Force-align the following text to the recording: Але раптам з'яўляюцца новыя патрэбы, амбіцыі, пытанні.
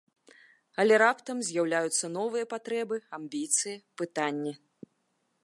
Але 0.83 0.95
раптам 1.03 1.37
з'яўляюцца 1.49 2.05
новыя 2.17 2.45
патрэбы, 2.55 2.95
амбіцыі, 3.19 3.79
пытанні. 4.03 4.53